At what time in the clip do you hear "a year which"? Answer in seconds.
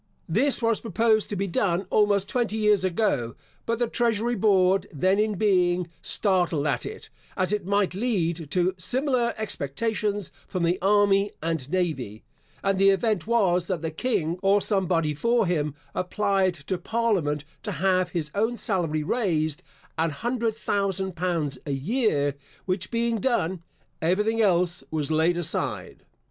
21.67-22.89